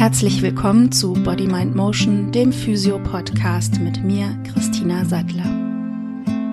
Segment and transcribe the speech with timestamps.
[0.00, 5.44] Herzlich willkommen zu Body Mind Motion, dem Physio Podcast mit mir, Christina Sattler.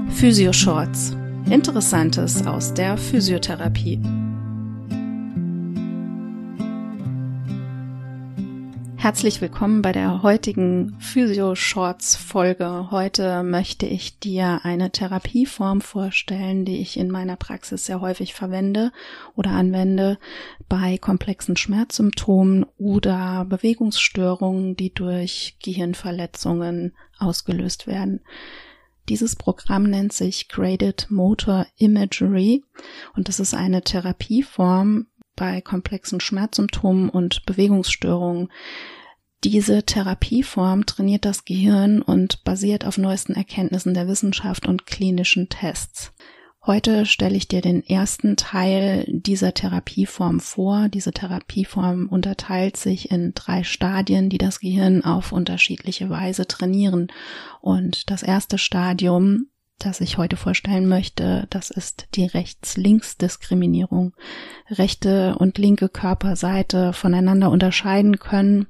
[0.09, 1.15] Physio Shorts.
[1.49, 4.01] Interessantes aus der Physiotherapie.
[9.07, 12.91] Herzlich willkommen bei der heutigen Physio Shorts Folge.
[12.91, 18.91] Heute möchte ich dir eine Therapieform vorstellen, die ich in meiner Praxis sehr häufig verwende
[19.33, 20.19] oder anwende
[20.67, 28.19] bei komplexen Schmerzsymptomen oder Bewegungsstörungen, die durch Gehirnverletzungen ausgelöst werden.
[29.07, 32.65] Dieses Programm nennt sich Graded Motor Imagery
[33.15, 38.49] und das ist eine Therapieform bei komplexen Schmerzsymptomen und Bewegungsstörungen,
[39.43, 46.11] diese Therapieform trainiert das Gehirn und basiert auf neuesten Erkenntnissen der Wissenschaft und klinischen Tests.
[46.65, 50.89] Heute stelle ich dir den ersten Teil dieser Therapieform vor.
[50.89, 57.07] Diese Therapieform unterteilt sich in drei Stadien, die das Gehirn auf unterschiedliche Weise trainieren.
[57.61, 59.47] Und das erste Stadium,
[59.79, 64.13] das ich heute vorstellen möchte, das ist die Rechts-Links-Diskriminierung.
[64.69, 68.67] Rechte und linke Körperseite voneinander unterscheiden können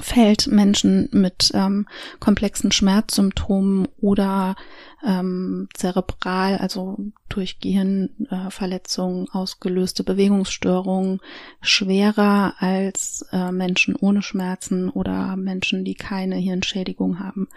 [0.00, 1.86] fällt Menschen mit ähm,
[2.20, 4.56] komplexen Schmerzsymptomen oder
[5.04, 11.20] ähm, zerebral, also durch Gehirnverletzungen äh, ausgelöste Bewegungsstörungen
[11.60, 17.48] schwerer als äh, Menschen ohne Schmerzen oder Menschen, die keine Hirnschädigung haben.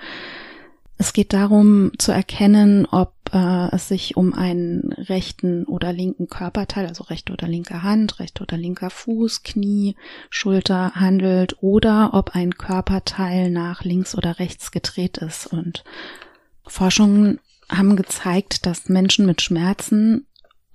[0.98, 6.88] Es geht darum zu erkennen, ob äh, es sich um einen rechten oder linken Körperteil,
[6.88, 9.96] also rechte oder linke Hand, rechte oder linker Fuß, Knie,
[10.30, 15.48] Schulter handelt oder ob ein Körperteil nach links oder rechts gedreht ist.
[15.48, 15.84] Und
[16.66, 20.26] Forschungen haben gezeigt, dass Menschen mit Schmerzen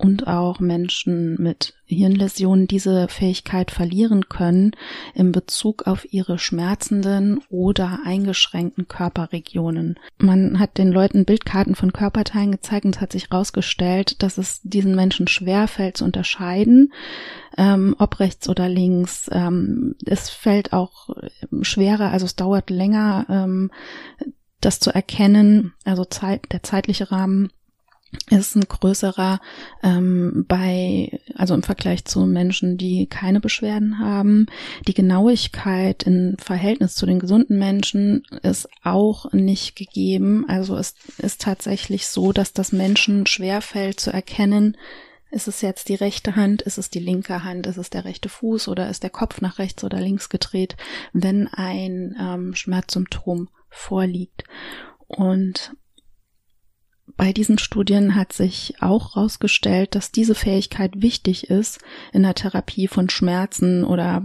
[0.00, 4.72] und auch Menschen mit Hirnläsionen diese Fähigkeit verlieren können
[5.14, 9.98] in Bezug auf ihre schmerzenden oder eingeschränkten Körperregionen.
[10.18, 14.62] Man hat den Leuten Bildkarten von Körperteilen gezeigt und es hat sich herausgestellt, dass es
[14.62, 16.92] diesen Menschen schwer fällt zu unterscheiden,
[17.58, 19.28] ähm, ob rechts oder links.
[19.32, 21.10] Ähm, es fällt auch
[21.60, 23.70] schwerer, also es dauert länger, ähm,
[24.60, 27.50] das zu erkennen, also Zeit, der zeitliche Rahmen
[28.28, 29.40] ist ein größerer
[29.82, 34.46] ähm, bei, also im Vergleich zu Menschen, die keine Beschwerden haben.
[34.86, 40.44] Die Genauigkeit im Verhältnis zu den gesunden Menschen ist auch nicht gegeben.
[40.48, 44.76] Also es ist tatsächlich so, dass das Menschen schwerfällt zu erkennen,
[45.30, 48.28] ist es jetzt die rechte Hand, ist es die linke Hand, ist es der rechte
[48.28, 50.76] Fuß oder ist der Kopf nach rechts oder links gedreht,
[51.12, 54.42] wenn ein ähm, Schmerzsymptom vorliegt.
[55.06, 55.72] Und
[57.20, 61.78] bei diesen Studien hat sich auch herausgestellt, dass diese Fähigkeit wichtig ist
[62.14, 64.24] in der Therapie von Schmerzen oder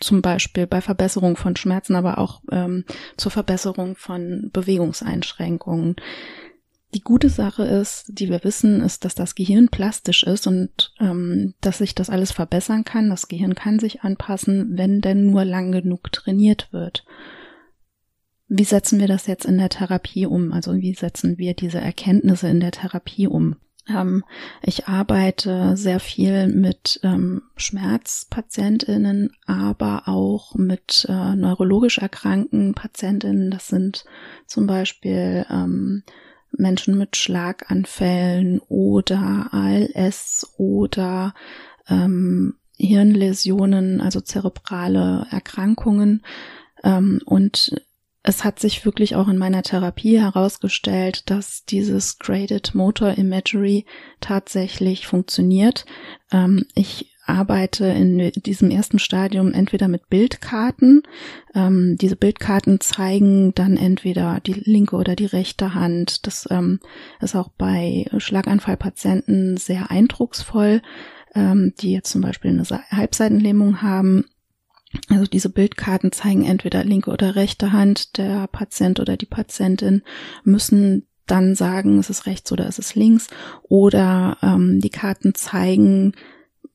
[0.00, 2.84] zum Beispiel bei Verbesserung von Schmerzen, aber auch ähm,
[3.16, 5.96] zur Verbesserung von Bewegungseinschränkungen.
[6.94, 11.54] Die gute Sache ist, die wir wissen, ist, dass das Gehirn plastisch ist und ähm,
[11.60, 13.10] dass sich das alles verbessern kann.
[13.10, 17.04] Das Gehirn kann sich anpassen, wenn denn nur lang genug trainiert wird.
[18.48, 20.52] Wie setzen wir das jetzt in der Therapie um?
[20.52, 23.56] Also wie setzen wir diese Erkenntnisse in der Therapie um?
[23.88, 24.24] Ähm,
[24.62, 33.50] ich arbeite sehr viel mit ähm, Schmerzpatientinnen, aber auch mit äh, neurologisch erkrankten Patientinnen.
[33.50, 34.04] Das sind
[34.46, 36.02] zum Beispiel ähm,
[36.52, 41.34] Menschen mit Schlaganfällen oder ALS oder
[41.88, 46.22] ähm, Hirnläsionen, also zerebrale Erkrankungen.
[46.82, 47.74] Ähm, und
[48.28, 53.86] es hat sich wirklich auch in meiner Therapie herausgestellt, dass dieses Graded Motor Imagery
[54.20, 55.86] tatsächlich funktioniert.
[56.32, 61.04] Ähm, ich arbeite in diesem ersten Stadium entweder mit Bildkarten.
[61.54, 66.26] Ähm, diese Bildkarten zeigen dann entweder die linke oder die rechte Hand.
[66.26, 66.80] Das ähm,
[67.20, 70.82] ist auch bei Schlaganfallpatienten sehr eindrucksvoll,
[71.38, 74.24] die jetzt zum Beispiel eine Halbseitenlähmung haben
[75.08, 78.18] also diese Bildkarten zeigen entweder linke oder rechte Hand.
[78.18, 80.02] Der Patient oder die Patientin
[80.44, 83.28] müssen dann sagen, es ist rechts oder es ist links.
[83.62, 86.12] Oder ähm, die Karten zeigen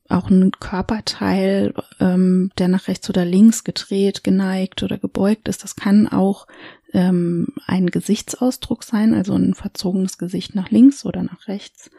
[0.08, 5.64] auch einen Körperteil, ähm, der nach rechts oder links gedreht, geneigt oder gebeugt ist.
[5.64, 6.46] Das kann auch
[6.92, 11.90] ähm, ein Gesichtsausdruck sein, also ein verzogenes Gesicht nach links oder nach rechts.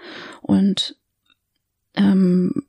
[0.41, 0.97] Und
[1.95, 2.63] ähm,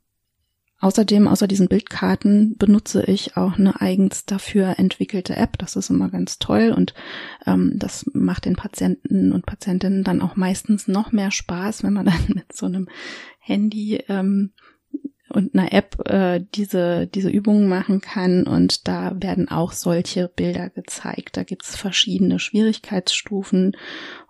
[0.85, 5.57] Außerdem, außer diesen Bildkarten, benutze ich auch eine eigens dafür entwickelte App.
[5.57, 6.93] Das ist immer ganz toll und
[7.47, 12.05] ähm, das macht den Patienten und Patientinnen dann auch meistens noch mehr Spaß, wenn man
[12.05, 12.87] dann mit so einem
[13.39, 14.51] Handy ähm,
[15.29, 18.45] und einer App äh, diese, diese Übungen machen kann.
[18.45, 21.35] Und da werden auch solche Bilder gezeigt.
[21.35, 23.75] Da gibt's verschiedene Schwierigkeitsstufen.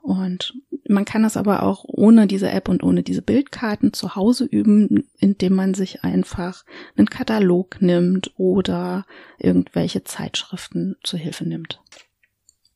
[0.01, 0.53] Und
[0.87, 5.07] man kann das aber auch ohne diese App und ohne diese Bildkarten zu Hause üben,
[5.17, 6.63] indem man sich einfach
[6.95, 9.05] einen Katalog nimmt oder
[9.39, 11.81] irgendwelche Zeitschriften zu Hilfe nimmt.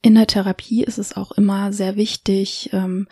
[0.01, 3.07] In der Therapie ist es auch immer sehr wichtig, ähm,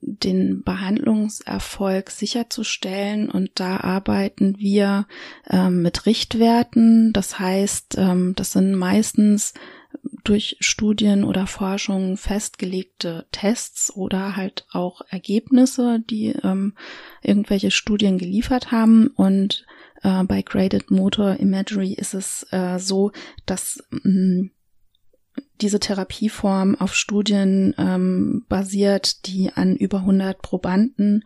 [0.00, 3.30] den Behandlungserfolg sicherzustellen.
[3.30, 5.06] Und da arbeiten wir
[5.48, 7.12] ähm, mit Richtwerten.
[7.12, 9.54] Das heißt, ähm, das sind meistens
[10.24, 16.74] durch Studien oder Forschung festgelegte Tests oder halt auch Ergebnisse, die ähm,
[17.22, 19.08] irgendwelche Studien geliefert haben.
[19.08, 19.66] Und
[20.02, 23.12] äh, bei Graded Motor Imagery ist es äh, so,
[23.46, 24.50] dass mh, mm,
[25.60, 31.24] diese Therapieform auf Studien ähm, basiert, die an über 100 Probanden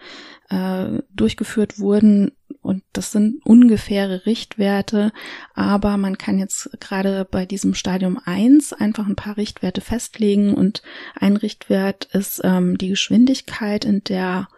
[0.50, 2.32] äh, durchgeführt wurden.
[2.62, 5.12] Und das sind ungefähre Richtwerte,
[5.54, 10.54] aber man kann jetzt gerade bei diesem Stadium 1 einfach ein paar Richtwerte festlegen.
[10.54, 10.82] Und
[11.14, 14.48] ein Richtwert ist ähm, die Geschwindigkeit, in der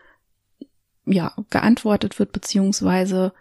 [1.05, 3.32] ja geantwortet wird, beziehungsweise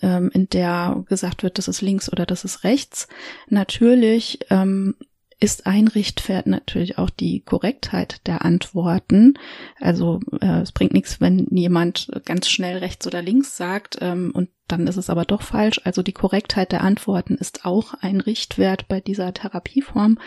[0.00, 3.08] ähm, in der gesagt wird, das ist links oder das ist rechts.
[3.48, 4.96] Natürlich ähm,
[5.42, 9.34] ist ein Richtwert natürlich auch die Korrektheit der Antworten.
[9.80, 14.50] Also äh, es bringt nichts, wenn jemand ganz schnell rechts oder links sagt ähm, und
[14.68, 15.80] dann ist es aber doch falsch.
[15.82, 20.18] Also die Korrektheit der Antworten ist auch ein Richtwert bei dieser Therapieform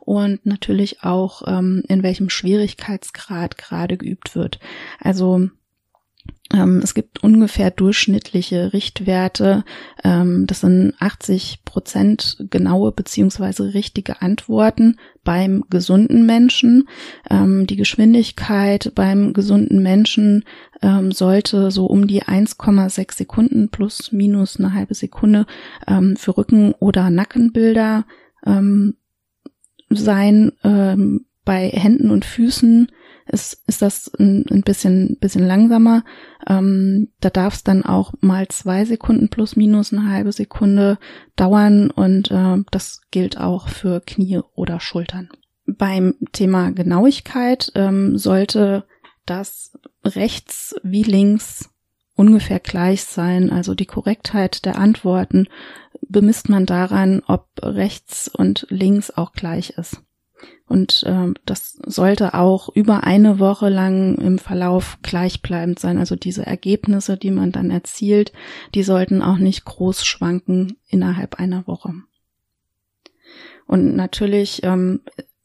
[0.00, 4.58] und natürlich auch ähm, in welchem Schwierigkeitsgrad gerade geübt wird.
[4.98, 5.50] Also
[6.82, 9.64] es gibt ungefähr durchschnittliche Richtwerte.
[10.04, 16.88] Ähm, das sind 80 Prozent genaue beziehungsweise richtige Antworten beim gesunden Menschen.
[17.28, 20.44] Ähm, die Geschwindigkeit beim gesunden Menschen
[21.10, 25.46] sollte so um die 1,6 Sekunden plus minus eine halbe Sekunde
[26.16, 28.04] für Rücken- oder Nackenbilder
[29.88, 30.52] sein.
[31.44, 32.88] bei Händen und Füßen
[33.26, 36.04] ist, ist das ein, ein bisschen, bisschen langsamer.
[36.46, 40.98] Ähm, da darf es dann auch mal zwei Sekunden plus minus eine halbe Sekunde
[41.36, 45.30] dauern und äh, das gilt auch für Knie oder Schultern.
[45.66, 48.84] Beim Thema Genauigkeit ähm, sollte
[49.24, 51.70] das rechts wie links
[52.14, 53.50] ungefähr gleich sein.
[53.50, 55.48] Also die Korrektheit der Antworten
[56.06, 60.02] bemisst man daran, ob rechts und links auch gleich ist.
[60.66, 65.98] Und äh, das sollte auch über eine Woche lang im Verlauf gleichbleibend sein.
[65.98, 68.32] Also diese Ergebnisse, die man dann erzielt,
[68.74, 71.92] die sollten auch nicht groß schwanken innerhalb einer Woche.
[73.66, 75.00] Und natürlich ähm,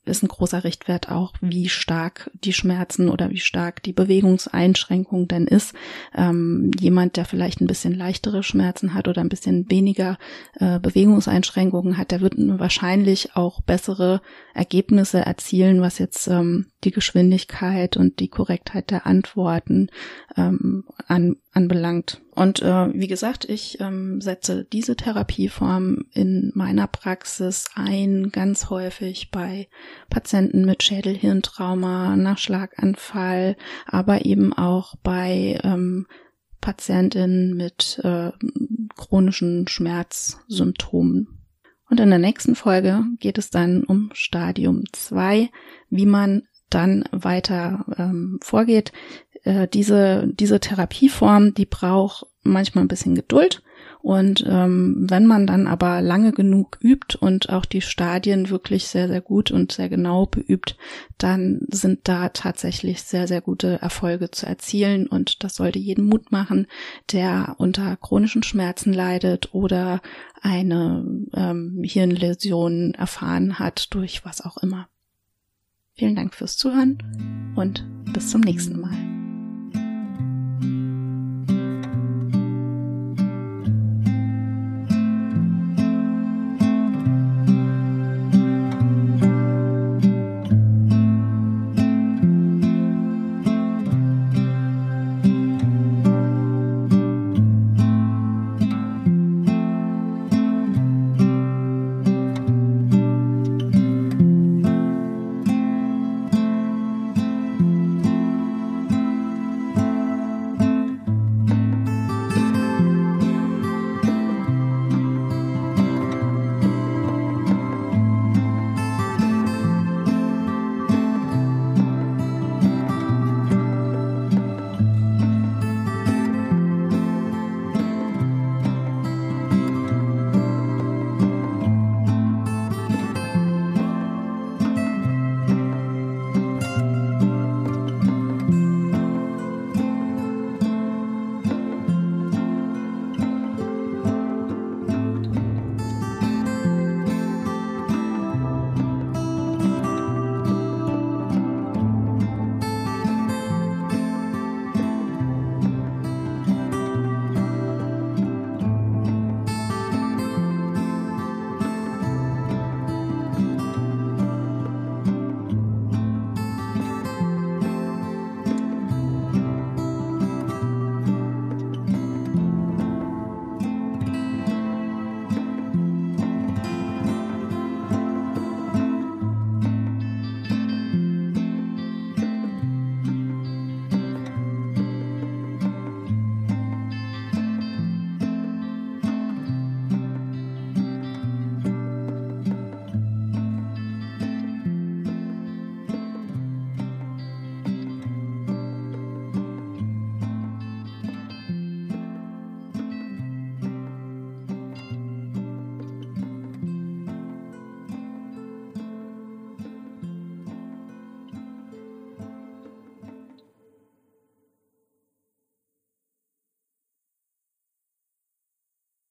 [0.09, 5.47] ist ein großer Richtwert auch, wie stark die Schmerzen oder wie stark die Bewegungseinschränkung denn
[5.47, 5.73] ist.
[6.15, 10.17] Ähm, jemand, der vielleicht ein bisschen leichtere Schmerzen hat oder ein bisschen weniger
[10.55, 14.21] äh, Bewegungseinschränkungen hat, der wird wahrscheinlich auch bessere
[14.53, 19.89] Ergebnisse erzielen, was jetzt ähm, die Geschwindigkeit und die Korrektheit der Antworten
[20.37, 22.21] ähm, an, anbelangt.
[22.39, 29.29] Und äh, wie gesagt, ich ähm, setze diese Therapieform in meiner Praxis ein, ganz häufig
[29.29, 29.67] bei
[30.09, 36.07] Patienten mit Schädelhirntrauma, nach Schlaganfall, aber eben auch bei ähm,
[36.61, 38.31] Patientinnen mit äh,
[38.95, 41.27] chronischen Schmerzsymptomen.
[41.89, 45.49] Und in der nächsten Folge geht es dann um Stadium 2,
[45.89, 48.93] wie man dann weiter ähm, vorgeht.
[49.49, 53.63] Äh, diese, diese Therapieform, die braucht manchmal ein bisschen Geduld.
[54.01, 59.07] Und ähm, wenn man dann aber lange genug übt und auch die Stadien wirklich sehr,
[59.07, 60.77] sehr gut und sehr genau beübt,
[61.17, 65.07] dann sind da tatsächlich sehr, sehr gute Erfolge zu erzielen.
[65.07, 66.67] Und das sollte jeden Mut machen,
[67.11, 69.99] der unter chronischen Schmerzen leidet oder
[70.41, 71.03] eine
[71.33, 74.87] ähm, Hirnläsion erfahren hat durch was auch immer.
[75.95, 76.99] Vielen Dank fürs Zuhören
[77.55, 79.08] und bis zum nächsten Mal.